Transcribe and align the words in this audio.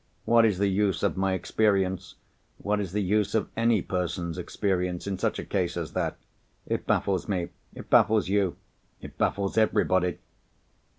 What 0.25 0.45
is 0.45 0.57
the 0.57 0.67
use 0.67 1.03
of 1.03 1.15
my 1.15 1.33
experience, 1.33 2.15
what 2.57 2.79
is 2.79 2.91
the 2.91 3.03
use 3.03 3.35
of 3.35 3.51
any 3.55 3.83
person's 3.83 4.39
experience, 4.39 5.05
in 5.05 5.19
such 5.19 5.37
a 5.37 5.45
case 5.45 5.77
as 5.77 5.93
that? 5.93 6.17
It 6.65 6.87
baffles 6.87 7.27
me; 7.29 7.49
it 7.75 7.87
baffles 7.91 8.27
you, 8.27 8.55
it 8.99 9.15
baffles 9.19 9.59
everybody." 9.59 10.17